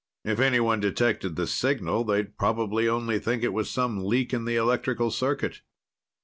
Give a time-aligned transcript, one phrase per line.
[0.25, 4.55] If anyone detected the signal, they'd probably only think it was some leak in the
[4.55, 5.61] electrical circuit.